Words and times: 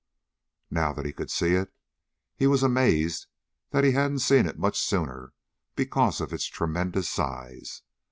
Now 0.71 0.93
that 0.93 1.05
he 1.05 1.13
could 1.13 1.29
see 1.29 1.53
it 1.53 1.71
he 2.35 2.47
was 2.47 2.63
amazed 2.63 3.27
that 3.69 3.83
he 3.83 3.91
hadn't 3.91 4.21
seen 4.25 4.47
it 4.47 4.57
much 4.57 4.79
sooner 4.79 5.31
because 5.75 6.19
of 6.19 6.33
its 6.33 6.47
tremendous 6.47 7.07
size. 7.07 7.83